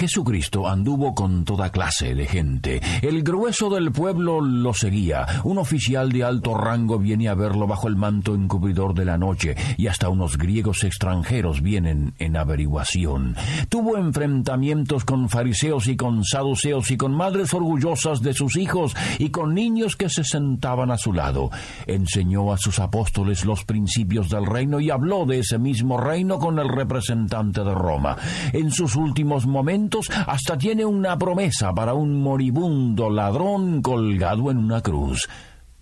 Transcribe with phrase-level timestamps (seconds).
[0.00, 2.80] Jesucristo anduvo con toda clase de gente.
[3.02, 5.26] El grueso del pueblo lo seguía.
[5.44, 9.56] Un oficial de alto rango viene a verlo bajo el manto encubridor de la noche,
[9.76, 13.36] y hasta unos griegos extranjeros vienen en averiguación.
[13.68, 19.28] Tuvo enfrentamientos con fariseos y con saduceos y con madres orgullosas de sus hijos y
[19.28, 21.50] con niños que se sentaban a su lado.
[21.86, 26.58] Enseñó a sus apóstoles los principios del reino y habló de ese mismo reino con
[26.58, 28.16] el representante de Roma.
[28.54, 29.89] En sus últimos momentos,
[30.26, 35.28] hasta tiene una promesa para un moribundo ladrón colgado en una cruz.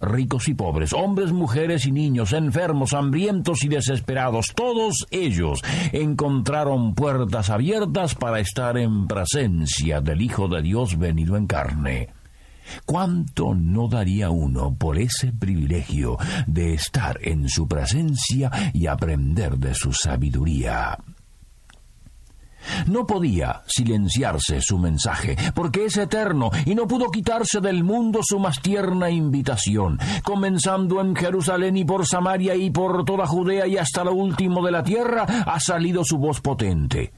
[0.01, 5.61] Ricos y pobres, hombres, mujeres y niños, enfermos, hambrientos y desesperados, todos ellos
[5.93, 12.11] encontraron puertas abiertas para estar en presencia del Hijo de Dios venido en carne.
[12.85, 19.75] ¿Cuánto no daría uno por ese privilegio de estar en su presencia y aprender de
[19.75, 20.97] su sabiduría?
[22.87, 28.39] No podía silenciarse su mensaje, porque es eterno, y no pudo quitarse del mundo su
[28.39, 34.05] más tierna invitación, comenzando en Jerusalén y por Samaria y por toda Judea y hasta
[34.05, 37.13] lo último de la tierra, ha salido su voz potente.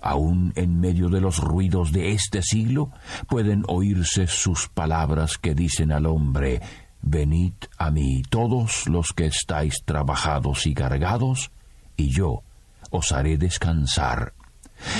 [0.00, 2.90] Aún en medio de los ruidos de este siglo
[3.28, 6.60] pueden oírse sus palabras que dicen al hombre
[7.02, 11.50] Venid a mí todos los que estáis trabajados y cargados,
[11.96, 12.42] y yo
[12.90, 14.34] os haré descansar.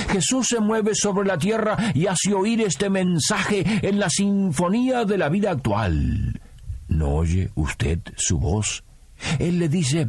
[0.09, 5.17] Jesús se mueve sobre la tierra y hace oír este mensaje en la sinfonía de
[5.17, 6.41] la vida actual.
[6.87, 8.83] ¿No oye usted su voz?
[9.39, 10.07] Él le dice,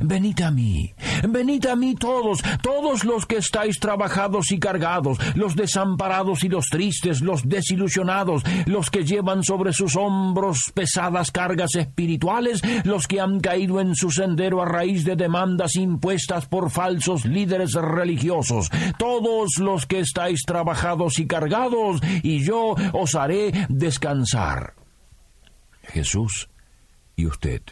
[0.00, 0.92] Venid a mí,
[1.28, 6.66] venid a mí todos, todos los que estáis trabajados y cargados, los desamparados y los
[6.66, 13.40] tristes, los desilusionados, los que llevan sobre sus hombros pesadas cargas espirituales, los que han
[13.40, 19.86] caído en su sendero a raíz de demandas impuestas por falsos líderes religiosos, todos los
[19.86, 24.74] que estáis trabajados y cargados, y yo os haré descansar.
[25.82, 26.48] Jesús
[27.16, 27.62] y usted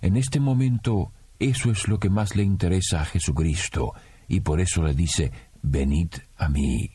[0.00, 3.94] en este momento eso es lo que más le interesa a Jesucristo,
[4.28, 6.90] y por eso le dice, venid a mí.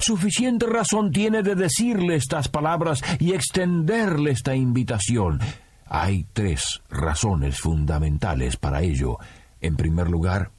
[0.00, 5.40] Suficiente razón tiene de decirle estas palabras y extenderle esta invitación.
[5.86, 9.18] Hay tres razones fundamentales para ello.
[9.60, 10.52] En primer lugar,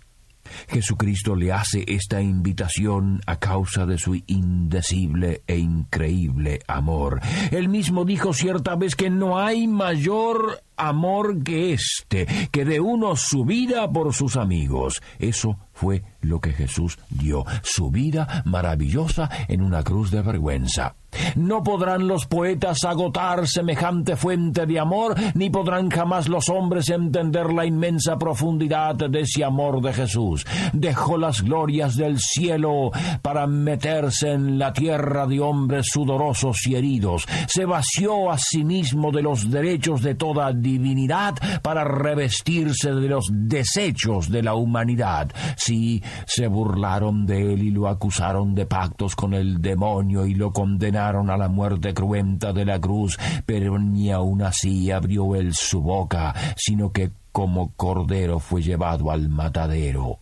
[0.67, 7.21] Jesucristo le hace esta invitación a causa de su indecible e increíble amor.
[7.51, 13.15] Él mismo dijo cierta vez que no hay mayor amor que este, que de uno
[13.15, 15.01] su vida por sus amigos.
[15.19, 20.95] Eso fue lo que Jesús dio, su vida maravillosa en una cruz de vergüenza.
[21.35, 27.51] No podrán los poetas agotar semejante fuente de amor, ni podrán jamás los hombres entender
[27.51, 30.45] la inmensa profundidad de ese amor de Jesús.
[30.73, 37.27] Dejó las glorias del cielo para meterse en la tierra de hombres sudorosos y heridos.
[37.47, 43.29] Se vació a sí mismo de los derechos de toda divinidad para revestirse de los
[43.31, 45.31] desechos de la humanidad.
[45.57, 50.51] Sí, se burlaron de él y lo acusaron de pactos con el demonio y lo
[50.51, 55.81] condenaron a la muerte cruenta de la cruz, pero ni aun así abrió él su
[55.81, 60.19] boca, sino que como cordero fue llevado al matadero.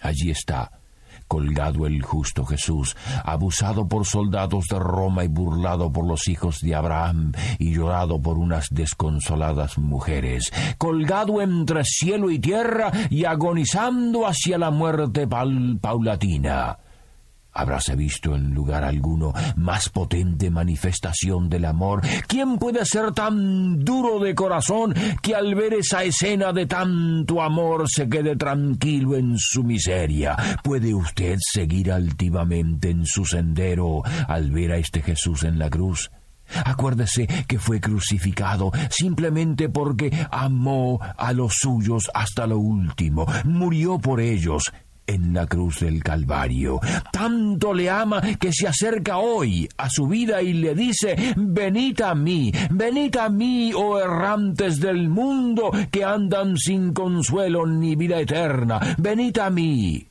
[0.00, 0.77] Allí está,
[1.28, 6.74] colgado el justo Jesús, abusado por soldados de Roma y burlado por los hijos de
[6.74, 14.58] Abraham y llorado por unas desconsoladas mujeres, colgado entre cielo y tierra y agonizando hacia
[14.58, 16.78] la muerte paulatina.
[17.58, 22.02] Habráse visto en lugar alguno más potente manifestación del amor.
[22.28, 27.90] ¿Quién puede ser tan duro de corazón que al ver esa escena de tanto amor
[27.90, 30.36] se quede tranquilo en su miseria?
[30.62, 36.12] ¿Puede usted seguir altivamente en su sendero al ver a este Jesús en la cruz?
[36.64, 44.20] Acuérdese que fue crucificado simplemente porque amó a los suyos hasta lo último, murió por
[44.20, 44.72] ellos,
[45.08, 46.78] en la cruz del Calvario.
[47.10, 52.14] Tanto le ama que se acerca hoy a su vida y le dice, venid a
[52.14, 58.78] mí, venid a mí, oh errantes del mundo que andan sin consuelo ni vida eterna,
[58.98, 60.08] venid a mí.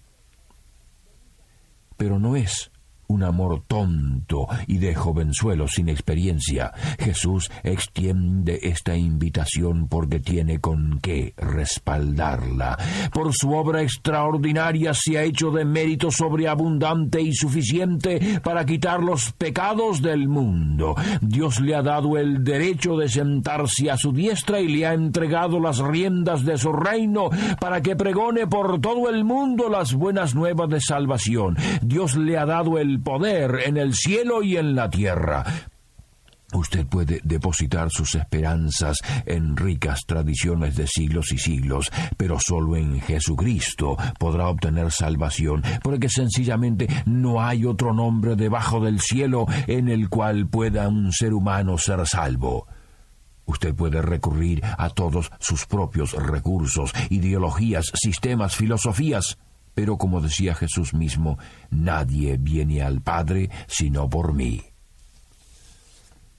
[1.97, 2.71] pero no es
[3.07, 6.73] un amor tonto y de jovenzuelo sin experiencia.
[6.99, 12.77] Jesús extiende esta invitación porque tiene con qué respaldarla.
[13.13, 19.31] Por su obra extraordinaria se ha hecho de mérito sobreabundante y suficiente para quitar los
[19.33, 20.95] pecados del mundo.
[21.21, 25.59] Dios le ha dado el derecho de sentarse a su diestra y le ha entregado
[25.59, 30.69] las riendas de su reino para que pregone por todo el mundo las buenas nuevas
[30.69, 31.57] de salvación.
[31.81, 35.45] Dios le ha dado el poder en el cielo y en la tierra.
[36.53, 43.01] Usted puede depositar sus esperanzas en ricas tradiciones de siglos y siglos, pero solo en
[43.01, 50.07] Jesucristo podrá obtener salvación, porque sencillamente no hay otro nombre debajo del cielo en el
[50.07, 52.65] cual pueda un ser humano ser salvo.
[53.45, 59.37] Usted puede recurrir a todos sus propios recursos, ideologías, sistemas, filosofías,
[59.77, 61.37] pero como decía Jesús mismo,
[61.69, 64.63] nadie viene al Padre sino por mí.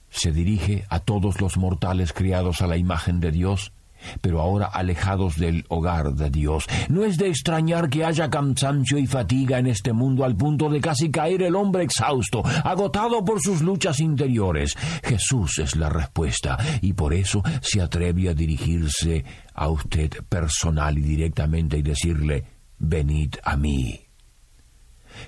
[0.09, 3.71] Se dirige a todos los mortales criados a la imagen de Dios,
[4.19, 6.65] pero ahora alejados del hogar de Dios.
[6.89, 10.81] No es de extrañar que haya cansancio y fatiga en este mundo al punto de
[10.81, 14.75] casi caer el hombre exhausto, agotado por sus luchas interiores.
[15.01, 21.03] Jesús es la respuesta y por eso se atreve a dirigirse a usted personal y
[21.03, 24.01] directamente y decirle, venid a mí.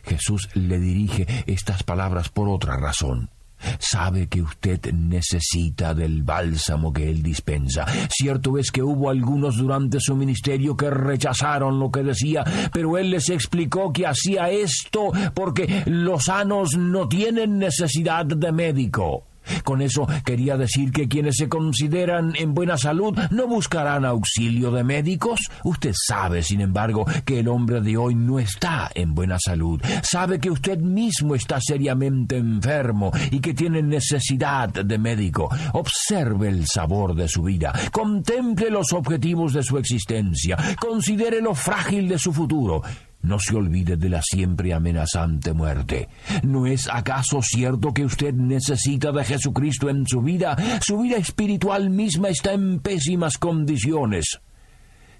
[0.03, 3.30] Jesús le dirige estas palabras por otra razón.
[3.77, 7.86] Sabe que usted necesita del bálsamo que Él dispensa.
[8.09, 12.44] Cierto es que hubo algunos durante su ministerio que rechazaron lo que decía,
[12.74, 19.27] pero Él les explicó que hacía esto porque los sanos no tienen necesidad de médico.
[19.63, 24.83] Con eso quería decir que quienes se consideran en buena salud no buscarán auxilio de
[24.83, 25.39] médicos.
[25.63, 29.81] Usted sabe, sin embargo, que el hombre de hoy no está en buena salud.
[30.03, 35.50] Sabe que usted mismo está seriamente enfermo y que tiene necesidad de médico.
[35.74, 37.74] Observe el sabor de su vida.
[37.92, 40.57] Contemple los objetivos de su existencia.
[40.80, 42.81] Considere lo frágil de su futuro.
[43.23, 46.09] No se olvide de la siempre amenazante muerte.
[46.44, 50.57] ¿No es acaso cierto que usted necesita de Jesucristo en su vida?
[50.81, 54.39] Su vida espiritual misma está en pésimas condiciones.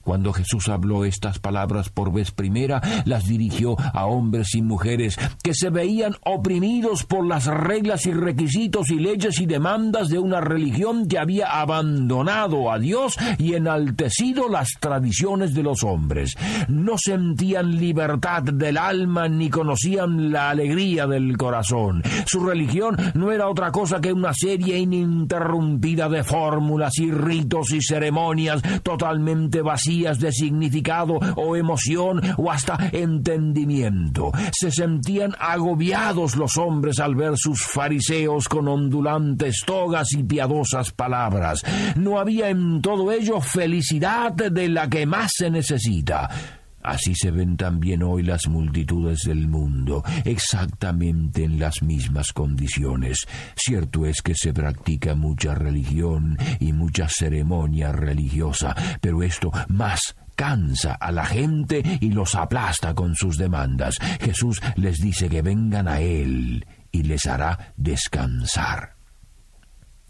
[0.04, 5.54] Cuando Jesús habló estas palabras por vez primera, las dirigió a hombres y mujeres que
[5.54, 11.08] se veían oprimidos por las reglas y requisitos y leyes y demandas de una religión
[11.08, 16.36] que había abandonado a Dios y enaltecido las tradiciones de los hombres.
[16.68, 22.02] No sentían libertad del alma ni conocían la alegría del corazón.
[22.26, 27.82] Su religión no era otra cosa que una serie ininterrumpida de fórmulas y ritos y
[27.82, 34.32] ceremonias totalmente vacías de significado o emoción o hasta entendimiento.
[34.54, 41.64] Se sentían agobiados los hombres al ver sus fariseos con ondulantes togas y piadosas palabras.
[41.96, 46.61] No había en todo ello felicidad de la que más se necesita.
[46.84, 53.28] Así se ven también hoy las multitudes del mundo, exactamente en las mismas condiciones.
[53.56, 60.94] Cierto es que se practica mucha religión y mucha ceremonia religiosa, pero esto más cansa
[60.94, 63.98] a la gente y los aplasta con sus demandas.
[64.20, 68.96] Jesús les dice que vengan a Él y les hará descansar.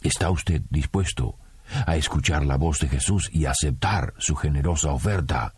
[0.02, 1.38] ¿Está usted dispuesto
[1.86, 5.54] a escuchar la voz de Jesús y aceptar su generosa oferta?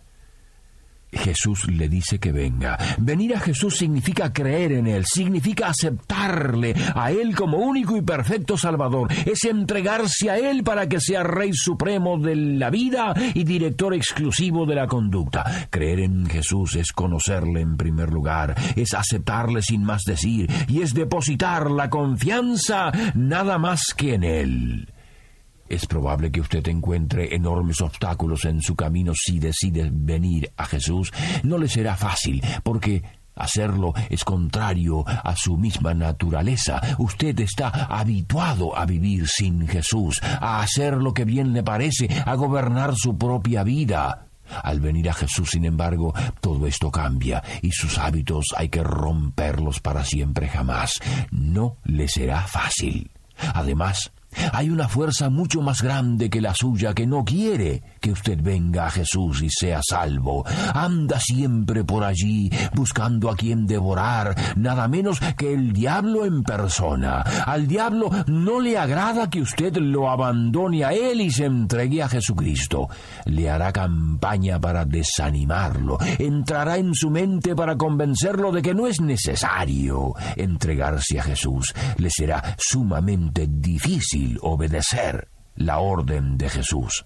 [1.18, 2.78] Jesús le dice que venga.
[2.98, 8.58] Venir a Jesús significa creer en Él, significa aceptarle a Él como único y perfecto
[8.58, 9.12] Salvador.
[9.26, 14.66] Es entregarse a Él para que sea Rey Supremo de la vida y director exclusivo
[14.66, 15.68] de la conducta.
[15.70, 20.94] Creer en Jesús es conocerle en primer lugar, es aceptarle sin más decir y es
[20.94, 24.93] depositar la confianza nada más que en Él.
[25.70, 31.12] Es probable que usted encuentre enormes obstáculos en su camino si decide venir a Jesús.
[31.44, 33.04] No le será fácil, porque
[33.36, 36.82] Hacerlo es contrario a su misma naturaleza.
[37.00, 42.36] Usted está habituado a vivir sin Jesús, a hacer lo que bien le parece, a
[42.36, 44.28] gobernar su propia vida.
[44.62, 49.80] Al venir a Jesús, sin embargo, todo esto cambia y sus hábitos hay que romperlos
[49.80, 51.00] para siempre jamás.
[51.32, 53.10] No le será fácil.
[53.56, 54.12] Además,
[54.52, 58.88] Hay una fuerza mucho más grande que la suya que no quiere que usted venga
[58.88, 60.44] a Jesús y sea salvo.
[60.74, 67.22] Anda siempre por allí buscando a quien devorar, nada menos que el diablo en persona.
[67.22, 72.10] Al diablo no le agrada que usted lo abandone a él y se entregue a
[72.10, 72.90] Jesucristo.
[73.24, 79.00] Le hará campaña para desanimarlo, entrará en su mente para convencerlo de que no es
[79.00, 81.74] necesario entregarse a Jesús.
[81.96, 87.06] Le será sumamente difícil obedecer la orden de Jesús.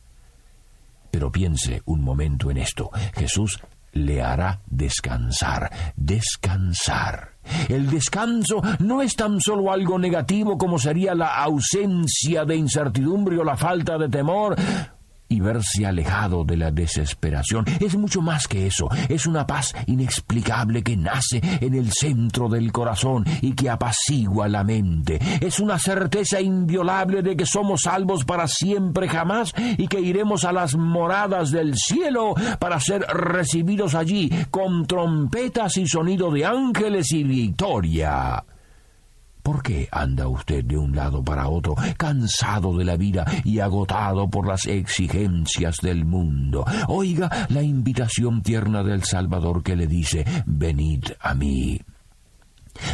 [1.12, 2.90] Pero piense un momento en esto.
[3.16, 3.60] Jesús
[3.94, 7.34] le hará descansar, descansar.
[7.70, 13.44] El descanso no es tan solo algo negativo como sería la ausencia de incertidumbre o
[13.44, 14.56] la falta de temor,
[15.30, 17.66] y verse alejado de la desesperación.
[17.80, 22.72] Es mucho más que eso, es una paz inexplicable que nace en el centro del
[22.72, 25.20] corazón y que apacigua la mente.
[25.42, 30.52] Es una certeza inviolable de que somos salvos para siempre jamás y que iremos a
[30.52, 37.24] las moradas del cielo para ser recibidos allí con trompetas y sonido de ángeles y
[37.24, 38.44] victoria.
[39.48, 44.30] ¿Por qué anda usted de un lado para otro, cansado de la vida y agotado
[44.30, 46.66] por las exigencias del mundo?
[46.90, 51.80] Oiga la invitación tierna del Salvador que le dice, venid a mí.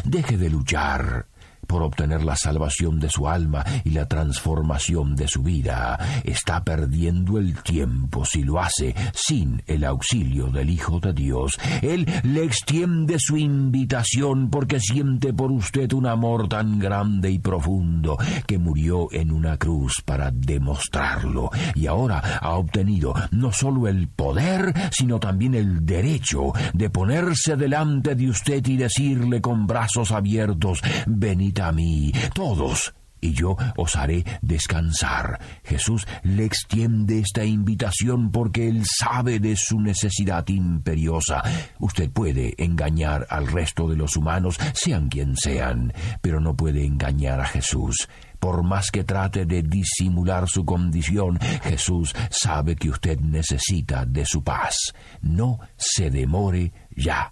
[0.05, 1.25] Deje de luchar
[1.67, 5.98] por obtener la salvación de su alma y la transformación de su vida.
[6.24, 11.58] Está perdiendo el tiempo si lo hace sin el auxilio del Hijo de Dios.
[11.82, 18.17] Él le extiende su invitación porque siente por usted un amor tan grande y profundo
[18.48, 24.74] que murió en una cruz para demostrarlo y ahora ha obtenido no solo el poder,
[24.91, 31.52] sino también el derecho de ponerse delante de usted y decirle con brazos abiertos, venid
[31.60, 32.93] a mí, todos,
[33.24, 35.39] y yo os haré descansar.
[35.63, 41.41] Jesús le extiende esta invitación porque él sabe de su necesidad imperiosa.
[41.79, 47.39] Usted puede engañar al resto de los humanos, sean quien sean, pero no puede engañar
[47.39, 48.10] a Jesús.
[48.39, 54.43] Por más que trate de disimular su condición, Jesús sabe que usted necesita de su
[54.43, 54.93] paz.
[55.22, 57.31] No se demore ya.